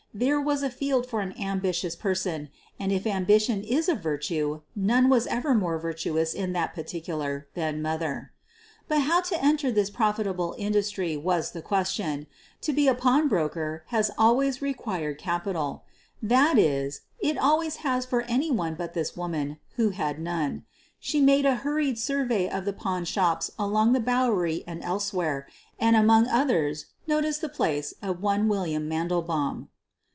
There 0.13 0.41
was 0.41 0.61
a 0.61 0.69
field 0.69 1.05
for 1.07 1.21
an 1.21 1.33
ambitious 1.39 1.95
person, 1.95 2.49
and 2.77 2.91
if 2.91 3.07
ambition 3.07 3.63
is 3.63 3.87
a 3.87 3.95
virtue 3.95 4.59
none 4.75 5.07
was 5.07 5.25
ever 5.27 5.55
more 5.55 5.79
virtuous 5.79 6.33
in 6.33 6.51
that 6.51 6.75
par 6.75 6.83
ticular 6.83 7.45
than 7.53 7.81
''Mother.'' 7.81 8.33
But 8.89 9.03
how 9.03 9.21
to 9.21 9.41
enter 9.41 9.71
this 9.71 9.89
profitable 9.89 10.53
industry 10.57 11.15
was 11.15 11.51
the 11.51 11.61
question. 11.61 12.27
To 12.59 12.73
be 12.73 12.89
a 12.89 12.93
pawn 12.93 13.29
broker 13.29 13.85
has 13.87 14.11
always 14.17 14.61
re 14.61 14.73
quired 14.73 15.17
capital. 15.17 15.85
That 16.21 16.57
is, 16.57 17.03
it 17.21 17.37
always 17.37 17.77
has 17.77 18.05
for 18.05 18.23
anyone 18.23 18.75
but 18.75 18.93
this 18.93 19.15
woman, 19.15 19.59
who 19.77 19.91
had 19.91 20.19
none. 20.19 20.65
She 20.99 21.21
made 21.21 21.45
a 21.45 21.55
hurried 21.55 21.97
survey 21.97 22.49
of 22.49 22.65
the 22.65 22.73
pawn 22.73 23.05
shops 23.05 23.49
along 23.57 23.93
the 23.93 24.01
Bowery 24.01 24.65
and 24.67 24.83
elsewhere, 24.83 25.47
and 25.79 25.95
among 25.95 26.27
others 26.27 26.87
noticed 27.07 27.39
the 27.39 27.47
place 27.47 27.93
of 28.01 28.21
one 28.21 28.49
William 28.49 28.89
Mandelbaum. 28.89 29.69